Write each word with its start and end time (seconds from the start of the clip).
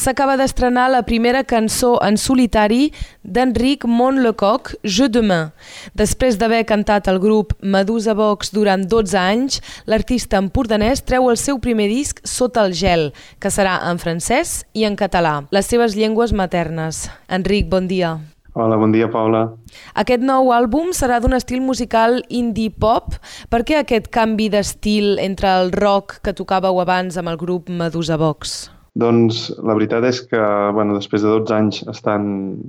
s'acaba 0.00 0.38
d'estrenar 0.40 0.88
la 0.88 1.02
primera 1.04 1.42
cançó 1.44 1.98
en 2.00 2.16
solitari 2.16 2.88
d'Enric 3.22 3.84
Montlecoq, 3.84 4.72
Je 4.82 5.10
Demain. 5.12 5.52
Després 5.94 6.38
d'haver 6.40 6.62
cantat 6.64 7.10
el 7.12 7.20
grup 7.20 7.52
Medusa 7.60 8.14
Vox 8.16 8.54
durant 8.56 8.80
12 8.88 9.18
anys, 9.20 9.60
l'artista 9.84 10.40
empordanès 10.40 11.04
treu 11.04 11.28
el 11.28 11.36
seu 11.36 11.60
primer 11.60 11.90
disc 11.92 12.24
Sota 12.24 12.64
el 12.64 12.72
gel, 12.72 13.10
que 13.38 13.52
serà 13.52 13.76
en 13.90 14.00
francès 14.00 14.64
i 14.72 14.88
en 14.88 14.96
català, 14.96 15.42
les 15.52 15.68
seves 15.68 15.98
llengües 15.98 16.32
maternes. 16.32 17.10
Enric, 17.28 17.68
bon 17.68 17.90
dia. 17.90 18.16
Hola, 18.56 18.80
bon 18.80 18.90
dia, 18.90 19.06
Paula. 19.12 19.44
Aquest 19.94 20.24
nou 20.24 20.50
àlbum 20.56 20.90
serà 20.96 21.20
d'un 21.20 21.36
estil 21.36 21.60
musical 21.60 22.22
indie 22.28 22.72
pop. 22.72 23.14
Per 23.52 23.62
què 23.68 23.78
aquest 23.78 24.08
canvi 24.10 24.48
d'estil 24.50 25.20
entre 25.20 25.52
el 25.60 25.70
rock 25.76 26.18
que 26.24 26.34
tocàveu 26.34 26.80
abans 26.82 27.20
amb 27.20 27.30
el 27.30 27.38
grup 27.38 27.68
Medusa 27.68 28.18
Vox? 28.18 28.70
Doncs 28.98 29.44
la 29.62 29.74
veritat 29.76 30.04
és 30.08 30.18
que 30.26 30.40
bueno, 30.74 30.96
després 30.96 31.22
de 31.22 31.30
12 31.30 31.54
anys 31.54 31.80
estan 31.92 32.24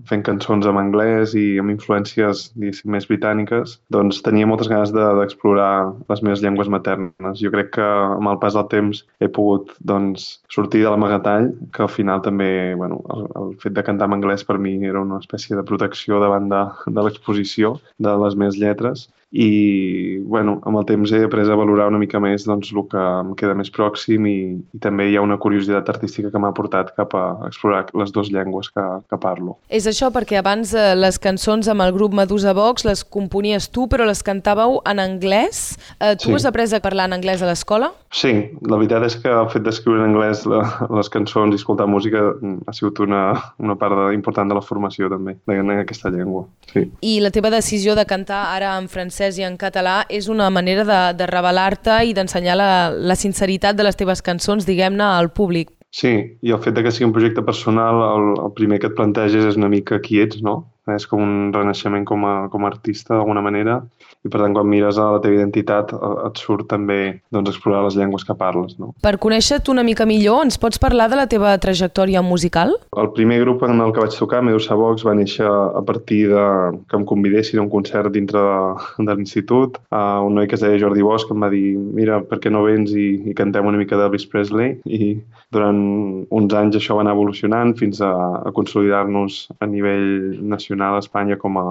fent 0.09 0.21
cançons 0.27 0.67
en 0.69 0.77
anglès 0.77 1.33
i 1.37 1.57
amb 1.61 1.73
influències 1.73 2.43
més 2.55 3.07
britàniques, 3.09 3.79
doncs 3.93 4.21
tenia 4.25 4.49
moltes 4.49 4.69
ganes 4.69 4.93
d'explorar 4.93 5.71
de, 5.89 6.05
les 6.13 6.21
meves 6.21 6.43
llengües 6.45 6.69
maternes. 6.69 7.39
Jo 7.41 7.51
crec 7.53 7.73
que 7.77 7.87
amb 7.87 8.29
el 8.29 8.39
pas 8.43 8.57
del 8.57 8.69
temps 8.73 9.03
he 9.19 9.31
pogut 9.33 9.73
doncs, 9.81 10.27
sortir 10.53 10.83
de 10.85 10.91
l'amagatall, 10.93 11.49
que 11.73 11.85
al 11.87 11.93
final 11.93 12.21
també 12.21 12.75
bueno, 12.77 13.01
el, 13.15 13.25
el 13.41 13.55
fet 13.63 13.73
de 13.77 13.85
cantar 13.87 14.09
en 14.11 14.19
anglès 14.19 14.45
per 14.45 14.59
mi 14.61 14.77
era 14.85 15.01
una 15.01 15.21
espècie 15.23 15.57
de 15.57 15.65
protecció 15.65 16.21
davant 16.21 16.51
de, 16.51 16.61
de 16.85 17.07
l'exposició 17.07 17.75
de 17.97 18.13
les 18.25 18.37
meves 18.37 18.61
lletres 18.61 19.09
i 19.31 20.17
bueno, 20.27 20.57
amb 20.67 20.81
el 20.81 20.85
temps 20.89 21.11
he 21.15 21.21
après 21.23 21.47
a 21.47 21.55
valorar 21.55 21.87
una 21.87 21.99
mica 22.01 22.19
més 22.19 22.43
doncs, 22.43 22.73
el 22.75 22.83
que 22.91 22.99
em 22.99 23.31
queda 23.39 23.55
més 23.55 23.71
pròxim 23.71 24.27
i, 24.27 24.37
i 24.75 24.81
també 24.83 25.07
hi 25.07 25.15
ha 25.15 25.23
una 25.23 25.37
curiositat 25.39 25.87
artística 25.93 26.31
que 26.31 26.41
m'ha 26.41 26.51
portat 26.55 26.91
cap 26.97 27.15
a 27.15 27.23
explorar 27.47 27.85
les 27.95 28.11
dues 28.11 28.31
llengües 28.33 28.69
que, 28.75 28.83
que 29.07 29.19
parlo. 29.23 29.55
És 29.71 29.87
això 29.87 30.11
perquè 30.11 30.41
abans 30.41 30.73
eh, 30.75 30.91
les 30.99 31.19
cançons 31.23 31.71
amb 31.71 31.85
el 31.85 31.95
grup 31.95 32.15
Medusa 32.17 32.51
Vox 32.57 32.83
les 32.87 33.05
componies 33.07 33.69
tu 33.71 33.87
però 33.91 34.07
les 34.07 34.23
cantàveu 34.23 34.81
en 34.87 34.99
anglès. 34.99 35.77
Eh, 35.99 36.15
tu 36.19 36.27
sí. 36.27 36.35
has 36.35 36.47
après 36.49 36.75
a 36.75 36.83
parlar 36.83 37.07
en 37.07 37.15
anglès 37.15 37.41
a 37.41 37.47
l'escola? 37.47 37.93
Sí, 38.11 38.33
la 38.67 38.75
veritat 38.75 39.07
és 39.07 39.15
que 39.23 39.31
el 39.31 39.47
fet 39.53 39.63
d'escriure 39.63 40.03
en 40.03 40.09
anglès 40.11 40.43
la, 40.49 40.65
les 40.91 41.11
cançons 41.13 41.55
i 41.55 41.59
escoltar 41.59 41.87
música 41.87 42.33
mm, 42.33 42.67
ha 42.67 42.75
sigut 42.75 42.99
una, 42.99 43.23
una 43.63 43.77
part 43.79 44.11
important 44.11 44.51
de 44.51 44.59
la 44.59 44.65
formació 44.65 45.07
també 45.11 45.37
en 45.47 45.71
aquesta 45.77 46.11
llengua. 46.11 46.43
Sí. 46.73 46.89
I 47.07 47.19
la 47.23 47.31
teva 47.31 47.51
decisió 47.53 47.95
de 47.95 48.03
cantar 48.09 48.43
ara 48.51 48.75
en 48.75 48.91
francès 48.91 49.20
francès 49.21 49.37
i 49.39 49.45
en 49.45 49.57
català 49.57 50.05
és 50.09 50.27
una 50.29 50.49
manera 50.49 50.83
de, 50.83 51.17
de 51.17 51.25
revelar-te 51.27 52.05
i 52.05 52.13
d'ensenyar 52.13 52.55
la, 52.57 52.89
la 52.89 53.15
sinceritat 53.15 53.75
de 53.75 53.83
les 53.83 53.95
teves 53.95 54.21
cançons, 54.21 54.65
diguem-ne, 54.65 55.03
al 55.03 55.31
públic. 55.31 55.69
Sí, 55.91 56.39
i 56.41 56.51
el 56.51 56.61
fet 56.63 56.73
de 56.73 56.83
que 56.83 56.91
sigui 56.91 57.09
un 57.09 57.13
projecte 57.13 57.43
personal, 57.43 57.95
el, 58.15 58.45
el 58.45 58.53
primer 58.55 58.79
que 58.79 58.87
et 58.87 58.95
planteges 58.95 59.45
és 59.45 59.57
una 59.57 59.69
mica 59.69 59.99
qui 60.01 60.21
ets, 60.21 60.41
no? 60.41 60.70
És 60.89 61.05
com 61.05 61.21
un 61.21 61.51
renaixement 61.53 62.05
com 62.09 62.23
a, 62.25 62.35
com 62.49 62.65
a 62.65 62.71
artista, 62.71 63.13
d'alguna 63.13 63.43
manera, 63.45 63.77
i 64.25 64.29
per 64.29 64.41
tant 64.41 64.55
quan 64.55 64.69
mires 64.69 64.97
a 64.97 65.11
la 65.15 65.19
teva 65.21 65.37
identitat 65.37 65.93
eh, 65.93 66.11
et 66.27 66.41
surt 66.41 66.67
també 66.71 66.99
doncs, 67.33 67.51
explorar 67.53 67.83
les 67.85 67.97
llengües 67.99 68.25
que 68.25 68.35
parles. 68.37 68.73
No? 68.81 68.89
Per 69.05 69.13
conèixer-te 69.21 69.69
una 69.73 69.85
mica 69.85 70.07
millor, 70.09 70.41
ens 70.47 70.57
pots 70.61 70.81
parlar 70.81 71.07
de 71.11 71.19
la 71.19 71.27
teva 71.29 71.53
trajectòria 71.61 72.23
musical? 72.25 72.73
El 72.97 73.11
primer 73.13 73.39
grup 73.43 73.61
en 73.67 73.77
el 73.77 73.93
que 73.93 74.01
vaig 74.01 74.17
tocar, 74.17 74.41
Medusa 74.45 74.77
Vox, 74.79 75.05
va 75.05 75.13
néixer 75.17 75.45
a 75.45 75.83
partir 75.85 76.23
de 76.33 76.45
que 76.89 76.97
em 76.97 77.05
convidessin 77.05 77.61
a 77.61 77.65
un 77.67 77.69
concert 77.69 78.09
dintre 78.13 78.41
de, 78.41 79.05
de 79.05 79.17
l'institut. 79.17 79.77
Uh, 79.93 80.25
un 80.25 80.39
noi 80.39 80.49
que 80.49 80.57
es 80.57 80.65
deia 80.65 80.81
Jordi 80.81 81.05
Bosch 81.05 81.29
em 81.29 81.45
va 81.45 81.51
dir 81.53 81.77
mira, 81.77 82.23
per 82.25 82.41
què 82.41 82.49
no 82.49 82.65
vens 82.65 82.95
i, 82.97 83.07
i 83.29 83.37
cantem 83.37 83.69
una 83.69 83.77
mica 83.77 83.99
d'Elvis 83.99 84.25
Presley? 84.33 84.79
I 84.89 85.13
durant 85.53 85.81
uns 86.29 86.57
anys 86.57 86.79
això 86.79 86.97
va 86.97 87.05
anar 87.05 87.13
evolucionant 87.17 87.75
fins 87.77 88.01
a, 88.01 88.11
a 88.41 88.53
consolidar-nos 88.55 89.43
a 89.61 89.69
nivell 89.69 90.41
nacional 90.41 90.70
a 90.79 90.97
Espanya 90.99 91.37
com 91.37 91.57
a 91.57 91.65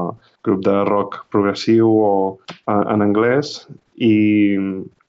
grup 0.45 0.65
de 0.65 0.77
rock 0.85 1.25
progressiu 1.31 1.89
o 1.89 2.13
uh, 2.37 2.85
en 2.93 3.01
anglès 3.03 3.69
i 3.97 4.15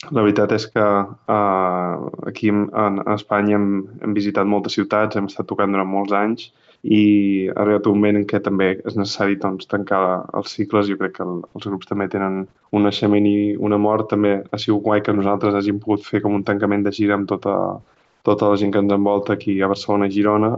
la 0.09 0.23
veritat 0.23 0.51
és 0.55 0.65
que 0.71 0.81
uh, 0.81 2.09
aquí 2.27 2.49
en 2.49 3.01
Espanya 3.13 3.57
hem, 3.59 3.69
hem 4.01 4.13
visitat 4.17 4.47
moltes 4.49 4.73
ciutats, 4.79 5.15
hem 5.15 5.29
estat 5.29 5.47
tocant 5.51 5.71
durant 5.75 5.89
molts 5.89 6.15
anys 6.15 6.49
i 6.81 7.47
ha 7.51 7.61
arribat 7.61 7.85
un 7.85 7.99
moment 7.99 8.17
en 8.17 8.25
què 8.25 8.39
també 8.41 8.71
és 8.73 8.95
necessari 8.97 9.37
doncs, 9.37 9.67
tancar 9.69 10.01
els 10.33 10.55
cicles. 10.55 10.89
Jo 10.89 10.97
crec 10.97 11.13
que 11.19 11.23
el, 11.27 11.43
els 11.53 11.67
grups 11.69 11.89
també 11.89 12.07
tenen 12.09 12.47
un 12.73 12.87
naixement 12.87 13.27
i 13.29 13.55
una 13.61 13.77
mort. 13.77 14.09
També 14.09 14.39
ha 14.41 14.57
sigut 14.57 14.81
guai 14.87 15.03
que 15.05 15.13
nosaltres 15.13 15.57
hàgim 15.57 15.79
pogut 15.83 16.05
fer 16.07 16.23
com 16.25 16.33
un 16.33 16.45
tancament 16.47 16.83
de 16.87 16.93
gira 16.97 17.19
amb 17.19 17.29
tota, 17.29 17.55
tota 18.25 18.49
la 18.49 18.57
gent 18.57 18.73
que 18.73 18.81
ens 18.81 18.93
envolta 18.97 19.37
aquí 19.37 19.59
a 19.61 19.69
Barcelona 19.69 20.09
i 20.09 20.15
Girona 20.17 20.55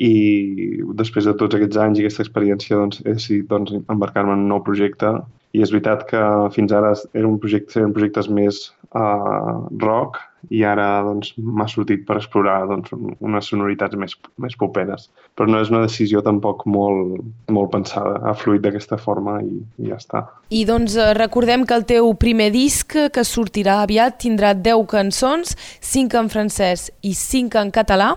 i 0.00 0.80
després 0.96 1.26
de 1.28 1.34
tots 1.36 1.56
aquests 1.56 1.76
anys 1.82 1.98
i 1.98 2.04
aquesta 2.06 2.24
experiència 2.24 2.78
doncs, 2.80 3.02
he 3.04 3.12
decidit 3.18 3.50
doncs, 3.50 3.74
embarcar-me 3.92 4.32
en 4.32 4.46
un 4.46 4.52
nou 4.54 4.62
projecte. 4.64 5.12
I 5.52 5.64
és 5.66 5.72
veritat 5.74 6.06
que 6.08 6.22
fins 6.54 6.72
ara 6.72 6.94
era 7.12 7.28
un 7.28 7.36
projecte, 7.42 7.76
eren 7.80 7.92
projectes 7.92 8.30
més 8.32 8.62
uh, 8.94 9.66
rock 9.82 10.20
i 10.48 10.62
ara 10.64 10.86
doncs, 11.04 11.34
m'ha 11.36 11.66
sortit 11.68 12.06
per 12.08 12.16
explorar 12.18 12.64
doncs, 12.70 12.92
unes 13.20 13.50
sonoritats 13.52 13.98
més, 14.00 14.16
més 14.40 14.56
poperes. 14.60 15.08
Però 15.36 15.48
no 15.50 15.60
és 15.60 15.70
una 15.72 15.82
decisió 15.84 16.22
tampoc 16.24 16.64
molt, 16.66 17.20
molt 17.52 17.72
pensada, 17.74 18.16
ha 18.24 18.34
fluït 18.38 18.64
d'aquesta 18.64 18.98
forma 19.00 19.38
i, 19.44 19.60
i 19.82 19.92
ja 19.92 20.00
està. 20.00 20.24
I 20.50 20.64
doncs 20.68 20.96
eh, 20.96 21.12
recordem 21.18 21.66
que 21.68 21.76
el 21.76 21.86
teu 21.88 22.12
primer 22.20 22.50
disc, 22.54 22.96
que 23.12 23.26
sortirà 23.26 23.80
aviat, 23.84 24.18
tindrà 24.24 24.54
10 24.56 24.86
cançons, 24.90 25.56
5 25.92 26.20
en 26.24 26.32
francès 26.32 26.88
i 27.06 27.14
5 27.14 27.60
en 27.60 27.72
català. 27.74 28.14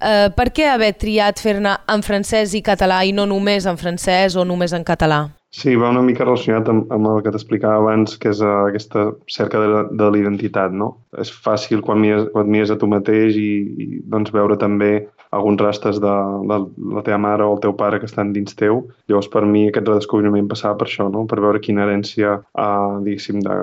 Eh, 0.00 0.28
per 0.36 0.50
què 0.56 0.70
haver 0.72 0.94
triat 0.98 1.42
fer-ne 1.42 1.76
en 1.92 2.04
francès 2.06 2.56
i 2.56 2.64
català 2.64 3.04
i 3.04 3.14
no 3.16 3.28
només 3.28 3.68
en 3.68 3.78
francès 3.80 4.36
o 4.36 4.44
només 4.48 4.74
en 4.76 4.86
català? 4.86 5.26
Sí, 5.56 5.72
va 5.80 5.88
una 5.88 6.02
mica 6.04 6.24
relacionat 6.26 6.66
amb, 6.68 6.90
amb 6.92 7.08
el 7.08 7.22
que 7.24 7.30
t'explicava 7.32 7.78
abans, 7.80 8.16
que 8.20 8.28
és 8.28 8.42
uh, 8.44 8.66
aquesta 8.68 9.06
cerca 9.32 9.62
de, 9.62 9.82
de 10.02 10.08
l'identitat, 10.12 10.74
no? 10.82 10.90
És 11.22 11.30
fàcil 11.46 11.80
quan 11.86 12.02
mires, 12.02 12.26
quan 12.34 12.50
mires 12.52 12.72
a 12.74 12.76
tu 12.82 12.88
mateix 12.92 13.38
i, 13.40 13.52
i 13.84 13.86
doncs, 14.12 14.34
veure 14.36 14.58
també 14.60 14.90
alguns 15.36 15.60
rastres 15.62 16.00
de, 16.02 16.14
de 16.50 16.58
la 16.96 17.02
teva 17.06 17.18
mare 17.22 17.44
o 17.46 17.54
el 17.54 17.62
teu 17.62 17.74
pare 17.78 18.00
que 18.00 18.08
estan 18.08 18.32
dins 18.34 18.56
teu. 18.58 18.82
Llavors, 19.10 19.28
per 19.32 19.44
mi, 19.46 19.66
aquest 19.70 19.88
redescobriment 19.88 20.48
passava 20.50 20.78
per 20.80 20.88
això, 20.88 21.08
no? 21.12 21.26
per 21.30 21.40
veure 21.44 21.62
quina 21.62 21.84
herència, 21.84 22.38
eh, 22.42 22.96
diguéssim, 23.06 23.42
de 23.46 23.56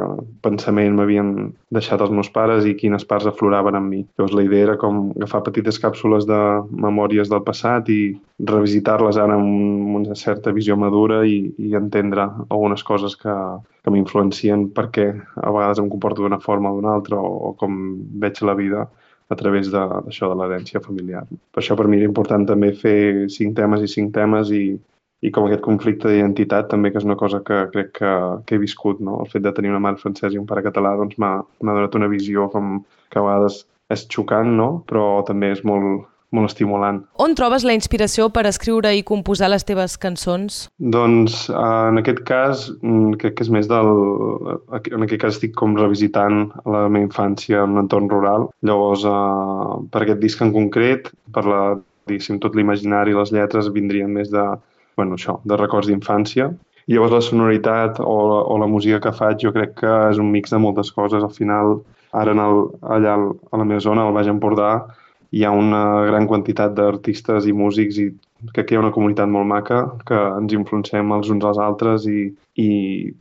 pensament 0.46 0.96
m'havien 0.98 1.34
deixat 1.74 2.02
els 2.06 2.14
meus 2.14 2.32
pares 2.34 2.68
i 2.70 2.76
quines 2.80 3.06
parts 3.10 3.30
afloraven 3.30 3.80
en 3.80 3.90
mi. 3.90 4.04
Llavors, 4.18 4.38
la 4.38 4.46
idea 4.48 4.70
era 4.70 4.78
com 4.82 5.10
agafar 5.18 5.44
petites 5.50 5.82
càpsules 5.82 6.28
de 6.30 6.42
memòries 6.72 7.32
del 7.32 7.44
passat 7.46 7.90
i 7.94 8.02
revisitar-les 8.44 9.20
ara 9.22 9.38
amb 9.38 10.00
una 10.00 10.16
certa 10.18 10.52
visió 10.56 10.76
madura 10.80 11.22
i, 11.28 11.54
i 11.58 11.76
entendre 11.78 12.26
algunes 12.50 12.84
coses 12.84 13.16
que, 13.20 13.34
que 13.84 13.94
m'influencien 13.94 14.70
perquè 14.76 15.10
a 15.14 15.52
vegades 15.52 15.82
em 15.82 15.90
comporto 15.92 16.24
d'una 16.24 16.42
forma 16.44 16.72
o 16.72 16.78
d'una 16.80 16.96
altra 16.98 17.20
o, 17.20 17.34
o 17.50 17.54
com 17.60 17.80
veig 18.24 18.42
la 18.44 18.58
vida 18.58 18.88
a 19.30 19.36
través 19.40 19.70
d'això 19.72 20.30
de, 20.30 20.34
de 20.34 20.40
l'herència 20.40 20.82
familiar. 20.84 21.24
Per 21.52 21.62
això 21.62 21.78
per 21.80 21.88
mi 21.88 22.00
era 22.00 22.10
important 22.10 22.48
també 22.50 22.74
fer 22.76 23.30
cinc 23.32 23.56
temes 23.60 23.86
i 23.86 23.92
cinc 23.92 24.14
temes 24.16 24.52
i, 24.52 24.66
i 25.24 25.32
com 25.32 25.48
aquest 25.48 25.64
conflicte 25.66 26.10
d'identitat 26.12 26.70
també, 26.72 26.92
que 26.92 27.00
és 27.00 27.08
una 27.08 27.20
cosa 27.20 27.42
que 27.48 27.60
crec 27.74 27.94
que, 28.00 28.14
que 28.46 28.56
he 28.56 28.62
viscut, 28.62 29.00
no? 29.00 29.22
el 29.24 29.30
fet 29.32 29.46
de 29.46 29.54
tenir 29.56 29.72
una 29.72 29.84
mare 29.84 30.02
francesa 30.02 30.34
i 30.36 30.42
un 30.42 30.50
pare 30.50 30.66
català 30.66 30.96
doncs 31.00 31.20
m'ha 31.22 31.36
donat 31.62 31.96
una 32.00 32.12
visió 32.12 32.50
com 32.54 32.82
que 33.10 33.22
a 33.22 33.28
vegades 33.28 33.64
és 33.94 34.08
xocant, 34.12 34.52
no? 34.58 34.70
però 34.90 35.24
també 35.28 35.54
és 35.56 35.64
molt, 35.68 36.08
molt 36.34 36.52
estimulant. 36.52 37.02
On 37.24 37.36
trobes 37.38 37.66
la 37.68 37.76
inspiració 37.78 38.28
per 38.34 38.46
escriure 38.50 38.92
i 38.98 39.06
composar 39.08 39.52
les 39.54 39.66
teves 39.68 39.96
cançons? 40.02 40.64
Doncs 40.96 41.48
en 41.54 42.02
aquest 42.02 42.24
cas 42.28 42.66
mm, 42.82 43.20
crec 43.22 43.38
que 43.38 43.48
és 43.48 43.54
més 43.54 43.70
del... 43.72 43.94
En 44.74 45.06
aquest 45.06 45.22
cas 45.22 45.38
estic 45.38 45.56
com 45.60 45.78
revisitant 45.80 46.48
la 46.66 46.88
meva 46.90 47.06
infància 47.06 47.64
en 47.64 47.78
un 47.78 47.86
entorn 47.86 48.10
rural. 48.12 48.50
Llavors, 48.66 49.06
eh, 49.08 49.80
per 49.94 50.04
aquest 50.04 50.22
disc 50.24 50.44
en 50.44 50.54
concret, 50.56 51.10
per 51.36 51.46
la, 51.48 51.64
diguéssim, 52.10 52.42
tot 52.44 52.58
l'imaginari 52.58 53.14
i 53.14 53.18
les 53.18 53.34
lletres 53.36 53.72
vindrien 53.74 54.12
més 54.12 54.32
de, 54.34 54.44
bueno, 54.98 55.20
això, 55.20 55.40
de 55.48 55.60
records 55.60 55.90
d'infància. 55.90 56.50
I 56.88 56.98
llavors 56.98 57.14
la 57.16 57.24
sonoritat 57.24 58.02
o, 58.04 58.18
o 58.44 58.58
la 58.60 58.68
música 58.68 59.00
que 59.04 59.14
faig 59.16 59.46
jo 59.46 59.54
crec 59.56 59.78
que 59.80 59.94
és 60.10 60.20
un 60.20 60.32
mix 60.34 60.52
de 60.52 60.60
moltes 60.60 60.92
coses. 60.92 61.24
Al 61.24 61.32
final, 61.32 61.78
ara 62.12 62.34
en 62.36 62.42
el, 62.44 62.60
allà 62.96 63.16
a 63.16 63.62
la 63.62 63.68
meva 63.68 63.80
zona, 63.84 64.04
al 64.04 64.16
Baix 64.16 64.28
Empordà, 64.32 64.74
hi 65.34 65.44
ha 65.44 65.52
una 65.52 66.06
gran 66.06 66.28
quantitat 66.30 66.76
d'artistes 66.78 67.48
i 67.50 67.54
músics 67.58 67.98
i 67.98 68.12
crec 68.52 68.68
que 68.68 68.76
hi 68.76 68.78
ha 68.78 68.84
una 68.84 68.94
comunitat 68.94 69.30
molt 69.34 69.50
maca 69.50 69.80
que 70.08 70.20
ens 70.40 70.54
influencem 70.54 71.14
els 71.16 71.32
uns 71.34 71.46
als 71.50 71.62
altres 71.64 72.06
i, 72.10 72.28
i 72.60 72.70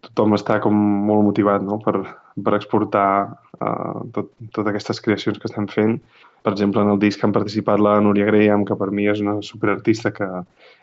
tothom 0.08 0.36
està 0.36 0.58
com 0.60 0.76
molt 1.08 1.24
motivat 1.30 1.64
no? 1.64 1.78
per, 1.84 2.02
per 2.36 2.54
exportar 2.58 3.06
uh, 3.30 4.02
tot, 4.12 4.28
totes 4.50 4.70
aquestes 4.72 5.00
creacions 5.00 5.40
que 5.40 5.48
estem 5.48 5.70
fent. 5.72 5.96
Per 6.42 6.52
exemple, 6.52 6.82
en 6.82 6.90
el 6.90 6.98
disc 6.98 7.22
han 7.22 7.32
participat 7.32 7.80
la 7.80 8.00
Núria 8.02 8.26
Graham, 8.26 8.64
que 8.66 8.76
per 8.76 8.90
mi 8.90 9.06
és 9.08 9.20
una 9.22 9.36
superartista 9.46 10.10
que 10.12 10.26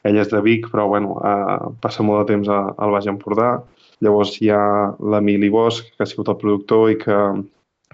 ella 0.07 0.23
és 0.23 0.29
de 0.31 0.39
Vic, 0.41 0.69
però 0.71 0.87
bueno, 0.87 1.17
uh, 1.19 1.73
passa 1.83 2.05
molt 2.05 2.23
de 2.23 2.33
temps 2.33 2.49
al 2.55 2.95
Baix 2.95 3.09
Empordà. 3.11 3.57
Llavors 3.99 4.37
hi 4.39 4.53
ha 4.55 4.61
l'Emili 5.03 5.49
Bosch, 5.51 5.91
que 5.91 6.05
ha 6.05 6.09
sigut 6.09 6.31
el 6.31 6.39
productor 6.39 6.93
i 6.93 6.95
que 7.01 7.17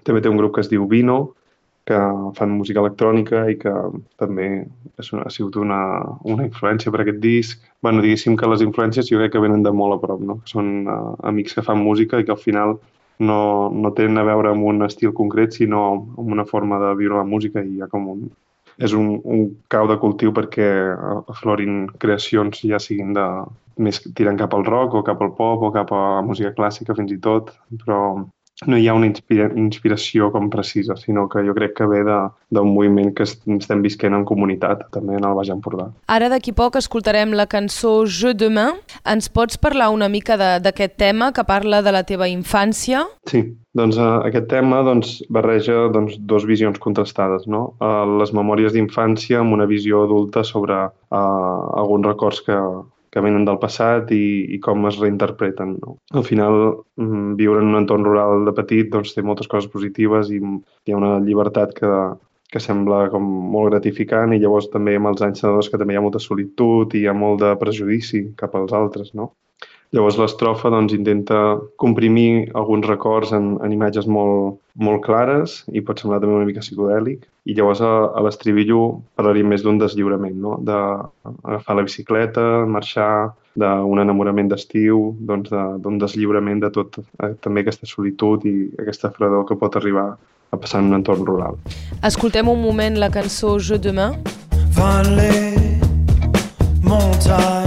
també 0.05 0.21
té 0.21 0.29
un 0.29 0.37
grup 0.37 0.53
que 0.55 0.61
es 0.61 0.69
diu 0.69 0.85
Vino, 0.87 1.33
que 1.85 1.97
fan 2.37 2.55
música 2.57 2.81
electrònica 2.81 3.43
i 3.51 3.57
que 3.61 3.71
també 4.21 4.47
és 5.01 5.11
una, 5.13 5.27
ha 5.27 5.33
sigut 5.33 5.59
una, 5.61 5.79
una 6.25 6.45
influència 6.47 6.91
per 6.91 7.03
aquest 7.03 7.19
disc. 7.21 7.61
bueno, 7.85 8.01
diguéssim 8.01 8.37
que 8.37 8.49
les 8.49 8.63
influències 8.65 9.11
jo 9.11 9.19
crec 9.21 9.35
que 9.35 9.43
venen 9.43 9.63
de 9.63 9.71
molt 9.71 9.93
a 9.93 9.99
prop, 10.01 10.21
no? 10.21 10.39
són 10.49 10.89
uh, 10.89 11.13
amics 11.29 11.53
que 11.53 11.65
fan 11.65 11.83
música 11.83 12.19
i 12.19 12.25
que 12.25 12.33
al 12.33 12.41
final 12.41 12.79
no, 13.19 13.69
no 13.69 13.91
tenen 13.93 14.17
a 14.17 14.25
veure 14.25 14.49
amb 14.51 14.65
un 14.65 14.81
estil 14.87 15.13
concret, 15.13 15.53
sinó 15.53 15.83
amb 16.17 16.33
una 16.37 16.45
forma 16.49 16.79
de 16.81 16.95
viure 16.97 17.21
la 17.21 17.29
música 17.35 17.61
i 17.61 17.81
ha 17.81 17.91
com 17.91 18.09
un, 18.15 18.25
és 18.81 18.95
un, 18.97 19.19
un 19.23 19.45
cau 19.71 19.87
de 19.87 19.99
cultiu 20.01 20.33
perquè 20.35 20.67
aflorin 21.31 21.85
creacions 22.01 22.65
ja 22.65 22.81
siguin 22.81 23.13
de 23.15 23.27
més 23.77 24.01
tirant 24.17 24.39
cap 24.39 24.53
al 24.55 24.65
rock 24.65 24.97
o 24.97 25.03
cap 25.03 25.21
al 25.21 25.35
pop 25.37 25.63
o 25.67 25.71
cap 25.75 25.91
a 25.93 26.21
música 26.25 26.53
clàssica 26.55 26.95
fins 26.97 27.13
i 27.13 27.19
tot, 27.21 27.53
però 27.83 27.99
no 28.63 28.77
hi 28.79 28.87
ha 28.87 28.95
una 28.95 29.07
inspira 29.09 29.49
inspiració 29.59 30.29
com 30.31 30.47
precisa, 30.49 30.95
sinó 30.95 31.27
que 31.31 31.43
jo 31.43 31.53
crec 31.57 31.75
que 31.75 31.87
ve 31.91 32.03
d'un 32.05 32.71
moviment 32.71 33.11
que 33.15 33.25
estem 33.27 33.81
visquent 33.83 34.15
en 34.15 34.23
comunitat, 34.25 34.85
també 34.95 35.17
en 35.19 35.27
el 35.27 35.35
Baix 35.35 35.51
Empordà. 35.51 35.89
Ara 36.07 36.29
d'aquí 36.31 36.53
poc 36.55 36.79
escoltarem 36.79 37.35
la 37.35 37.47
cançó 37.51 38.05
Je 38.05 38.33
demain. 38.33 38.79
Ens 39.03 39.27
pots 39.29 39.59
parlar 39.59 39.91
una 39.91 40.07
mica 40.09 40.37
d'aquest 40.37 40.95
tema 40.97 41.31
que 41.35 41.43
parla 41.43 41.81
de 41.83 41.91
la 41.91 42.05
teva 42.07 42.29
infància? 42.31 43.03
Sí, 43.27 43.43
doncs 43.75 43.99
uh, 43.99 44.23
aquest 44.23 44.47
tema 44.49 44.81
doncs, 44.87 45.17
barreja 45.29 45.89
doncs, 45.91 46.15
dos 46.19 46.47
visions 46.47 46.79
contrastades. 46.79 47.49
No? 47.51 47.75
Uh, 47.83 48.05
les 48.21 48.31
memòries 48.31 48.73
d'infància 48.73 49.43
amb 49.43 49.57
una 49.57 49.67
visió 49.67 50.05
adulta 50.07 50.45
sobre 50.47 50.79
uh, 50.87 51.19
alguns 51.75 52.07
records 52.07 52.39
que, 52.47 52.55
que 53.15 53.23
venen 53.23 53.45
del 53.47 53.59
passat 53.61 54.09
i, 54.11 54.25
i 54.51 54.59
com 54.59 54.83
es 54.89 54.99
reinterpreten. 54.99 55.77
No? 55.79 55.95
Al 56.19 56.25
final, 56.27 56.57
mm, 56.99 57.37
viure 57.39 57.61
en 57.63 57.71
un 57.71 57.79
entorn 57.79 58.03
rural 58.03 58.43
de 58.43 58.53
petit 58.57 58.91
doncs, 58.91 59.13
té 59.15 59.23
moltes 59.23 59.47
coses 59.47 59.71
positives 59.71 60.33
i 60.35 60.41
hi 60.41 60.91
ha 60.91 60.99
una 60.99 61.13
llibertat 61.23 61.71
que, 61.77 61.91
que 62.51 62.63
sembla 62.63 63.05
com 63.13 63.23
molt 63.55 63.71
gratificant 63.71 64.35
i 64.35 64.41
llavors 64.43 64.67
també 64.73 64.97
amb 64.99 65.13
els 65.13 65.23
anys 65.23 65.45
senadors 65.45 65.71
que 65.71 65.79
també 65.79 65.95
hi 65.95 66.01
ha 66.01 66.03
molta 66.03 66.21
solitud 66.25 66.91
i 66.91 67.05
hi 67.05 67.07
ha 67.07 67.15
molt 67.15 67.39
de 67.45 67.55
prejudici 67.63 68.25
cap 68.43 68.59
als 68.59 68.75
altres, 68.75 69.15
no? 69.15 69.31
Llavors 69.95 70.17
l'estrofa 70.19 70.67
doncs, 70.73 70.91
intenta 70.91 71.55
comprimir 71.79 72.51
alguns 72.59 72.83
records 72.89 73.31
en, 73.35 73.53
en 73.63 73.71
imatges 73.71 74.09
molt, 74.11 74.57
molt 74.75 75.05
clares 75.05 75.61
i 75.71 75.83
pot 75.87 76.01
semblar 76.01 76.19
també 76.19 76.35
una 76.35 76.49
mica 76.49 76.63
psicodèlic. 76.65 77.23
I 77.47 77.55
llavors 77.55 77.79
a, 77.85 77.93
a 78.11 78.23
l'estribillo 78.25 78.81
parlaríem 79.15 79.47
més 79.53 79.63
d'un 79.63 79.79
deslliurament, 79.79 80.35
no? 80.41 80.57
d'agafar 80.67 81.77
la 81.79 81.85
bicicleta, 81.87 82.43
marxar, 82.67 83.31
d'un 83.55 84.01
enamorament 84.03 84.49
d'estiu, 84.51 85.13
doncs 85.29 85.53
d'un 85.53 85.95
de, 85.95 86.01
deslliurament 86.03 86.59
de 86.65 86.71
tot, 86.75 86.99
eh, 87.23 87.31
també 87.45 87.63
aquesta 87.63 87.87
solitud 87.87 88.43
i 88.49 88.55
aquesta 88.81 89.13
fredor 89.15 89.45
que 89.47 89.55
pot 89.55 89.77
arribar 89.79 90.09
a 90.51 90.59
passar 90.59 90.81
en 90.83 90.91
un 90.91 90.99
entorn 90.99 91.23
rural. 91.27 91.55
Escoltem 92.03 92.51
un 92.51 92.59
moment 92.61 92.99
la 92.99 93.09
cançó 93.13 93.55
Je 93.59 93.79
demain. 93.79 94.19
Vallée, 94.75 95.55
montagne, 96.83 97.64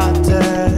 water. 0.00 0.69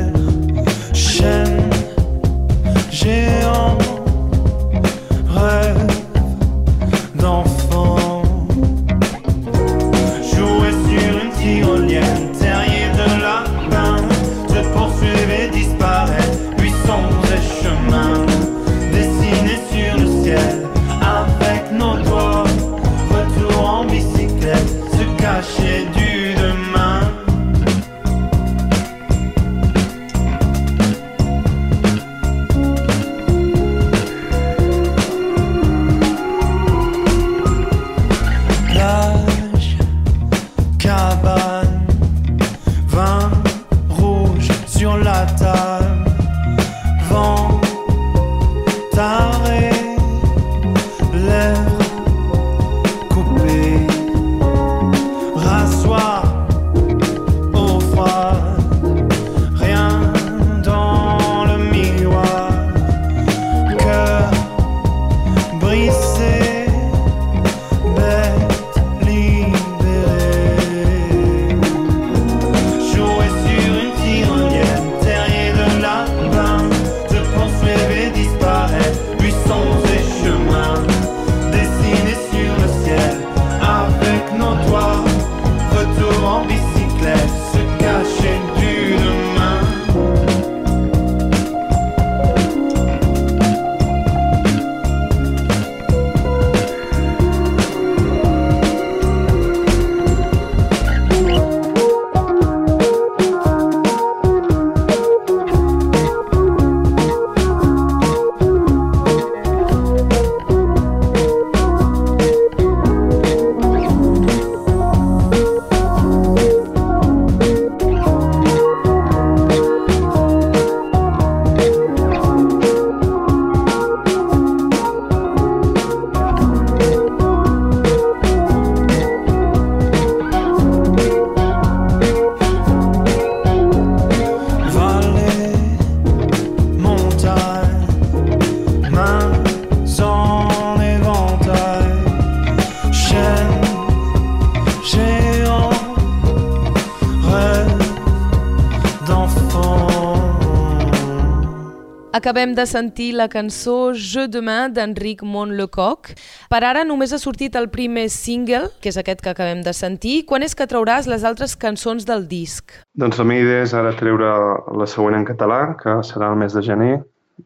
Acabem 152.13 152.53
de 152.53 152.67
sentir 152.67 153.15
la 153.17 153.25
cançó 153.33 153.95
Je 153.97 154.27
demain 154.29 154.69
d'Enric 154.69 155.23
Montlecoq. 155.25 156.11
Per 156.53 156.59
ara 156.61 156.83
només 156.85 157.15
ha 157.17 157.19
sortit 157.19 157.57
el 157.57 157.71
primer 157.73 158.11
single, 158.13 158.69
que 158.85 158.91
és 158.93 158.99
aquest 159.01 159.23
que 159.25 159.33
acabem 159.33 159.63
de 159.65 159.73
sentir. 159.73 160.27
Quan 160.29 160.45
és 160.45 160.53
que 160.53 160.67
trauràs 160.69 161.09
les 161.09 161.25
altres 161.25 161.57
cançons 161.57 162.05
del 162.05 162.27
disc? 162.29 162.77
Doncs 163.01 163.17
la 163.17 163.25
meva 163.25 163.47
idea 163.47 163.65
és 163.65 163.73
ara 163.73 163.95
treure 163.97 164.29
la 164.77 164.89
següent 164.93 165.17
en 165.17 165.25
català, 165.25 165.63
que 165.81 166.03
serà 166.05 166.29
el 166.29 166.37
mes 166.45 166.53
de 166.53 166.61
gener. 166.69 166.93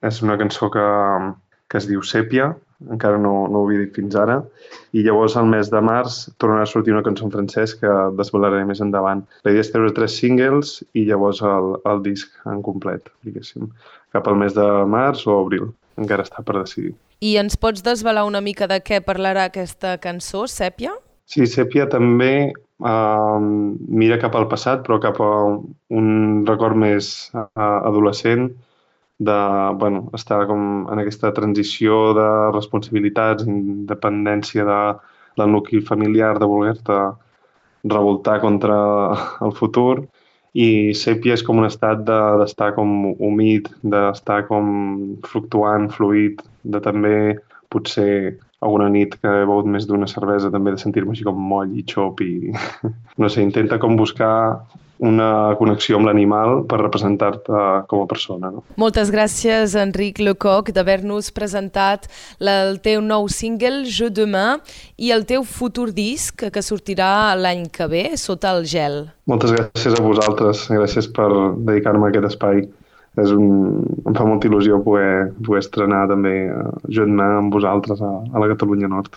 És 0.02 0.18
una 0.26 0.34
cançó 0.40 0.66
que, 0.74 0.86
que 1.70 1.78
es 1.78 1.86
diu 1.86 2.02
Sèpia, 2.02 2.50
encara 2.92 3.18
no, 3.18 3.46
no 3.48 3.62
ho 3.62 3.66
havia 3.66 3.84
dit 3.84 3.94
fins 3.96 4.16
ara, 4.18 4.40
i 4.96 5.04
llavors 5.06 5.36
al 5.36 5.48
mes 5.50 5.70
de 5.72 5.80
març 5.84 6.18
tornarà 6.42 6.66
a 6.66 6.70
sortir 6.70 6.94
una 6.94 7.04
cançó 7.06 7.26
en 7.26 7.32
francès 7.34 7.74
que 7.80 7.94
desvelaré 8.18 8.64
més 8.68 8.82
endavant. 8.84 9.24
La 9.44 9.54
idea 9.54 9.64
és 9.64 9.72
treure 9.72 9.94
tres 9.96 10.18
singles 10.20 10.76
i 10.94 11.06
llavors 11.08 11.42
el, 11.46 11.74
el 11.88 12.04
disc 12.04 12.46
en 12.46 12.62
complet, 12.66 13.10
diguéssim, 13.26 13.70
cap 14.16 14.28
al 14.28 14.38
mes 14.42 14.54
de 14.56 14.68
març 14.92 15.26
o 15.26 15.40
abril. 15.40 15.72
Encara 15.96 16.26
està 16.26 16.42
per 16.44 16.58
decidir. 16.58 16.92
I 17.24 17.38
ens 17.40 17.56
pots 17.56 17.80
desvelar 17.80 18.26
una 18.28 18.42
mica 18.44 18.68
de 18.68 18.76
què 18.84 19.00
parlarà 19.00 19.46
aquesta 19.48 19.94
cançó, 20.02 20.44
Sèpia? 20.52 20.92
Sí, 21.26 21.46
Sèpia 21.48 21.86
també 21.88 22.52
uh, 22.52 23.40
mira 23.40 24.18
cap 24.20 24.36
al 24.36 24.48
passat, 24.50 24.84
però 24.84 25.00
cap 25.02 25.20
a 25.24 25.30
un 25.96 26.44
record 26.46 26.76
més 26.76 27.30
uh, 27.32 27.48
adolescent, 27.88 28.50
de 29.18 29.36
bueno, 29.78 30.10
estar 30.14 30.46
com 30.46 30.86
en 30.92 31.00
aquesta 31.00 31.32
transició 31.32 32.12
de 32.16 32.28
responsabilitats, 32.52 33.46
independència 33.48 34.66
de, 34.68 34.80
del 35.40 35.52
nucli 35.52 35.80
familiar, 35.80 36.38
de 36.38 36.48
voler-te 36.50 36.98
revoltar 37.84 38.40
contra 38.40 38.76
el 39.40 39.52
futur. 39.56 40.06
I 40.56 40.92
sèpia 40.96 41.34
és 41.36 41.44
com 41.44 41.58
un 41.60 41.68
estat 41.68 42.00
d'estar 42.08 42.70
de, 42.72 42.76
com 42.76 42.92
humit, 43.20 43.68
d'estar 43.84 44.46
com 44.48 44.68
fluctuant, 45.28 45.90
fluid, 45.92 46.40
de 46.64 46.80
també 46.80 47.16
potser 47.72 48.38
alguna 48.64 48.88
nit 48.88 49.18
que 49.20 49.28
he 49.28 49.44
begut 49.44 49.68
més 49.68 49.84
d'una 49.88 50.08
cervesa 50.08 50.50
també 50.52 50.72
de 50.72 50.80
sentir-me 50.80 51.12
així 51.12 51.26
com 51.26 51.36
moll 51.50 51.74
i 51.76 51.84
xop 51.88 52.22
i 52.24 52.52
no 53.20 53.28
sé, 53.28 53.44
intenta 53.44 53.78
com 53.82 53.98
buscar 54.00 54.32
una 54.98 55.54
connexió 55.58 55.98
amb 55.98 56.08
l'animal 56.08 56.62
per 56.68 56.78
representar-te 56.80 57.62
com 57.90 58.04
a 58.04 58.08
persona. 58.10 58.50
No? 58.54 58.62
Moltes 58.80 59.10
gràcies, 59.14 59.76
Enric 59.78 60.20
Lecoq, 60.22 60.72
d'haver-nos 60.76 61.30
presentat 61.36 62.08
el 62.40 62.80
teu 62.84 63.02
nou 63.04 63.28
single, 63.32 63.84
Je 63.84 64.08
Demain, 64.10 64.62
i 64.96 65.12
el 65.12 65.26
teu 65.28 65.44
futur 65.44 65.90
disc, 65.92 66.46
que 66.52 66.64
sortirà 66.64 67.34
l'any 67.36 67.66
que 67.72 67.88
ve, 67.90 68.08
Sota 68.16 68.54
el 68.56 68.64
gel. 68.68 69.04
Moltes 69.28 69.52
gràcies 69.52 69.98
a 69.98 70.02
vosaltres, 70.02 70.66
gràcies 70.72 71.10
per 71.12 71.28
dedicar-me 71.66 72.08
a 72.08 72.12
aquest 72.14 72.32
espai 72.32 72.66
és 73.16 73.32
un, 73.32 73.80
em 74.04 74.16
fa 74.16 74.26
molta 74.28 74.48
il·lusió 74.48 74.82
poder, 74.84 75.32
poder 75.44 75.62
estrenar 75.62 76.02
també 76.10 76.34
eh, 76.52 76.64
junt 76.92 77.16
amb 77.24 77.54
vosaltres 77.54 78.02
a, 78.04 78.12
a 78.28 78.42
la 78.42 78.50
Catalunya 78.52 78.90
Nord. 78.92 79.16